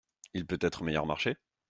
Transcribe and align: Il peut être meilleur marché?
Il 0.33 0.47
peut 0.47 0.57
être 0.63 0.81
meilleur 0.81 1.05
marché? 1.05 1.35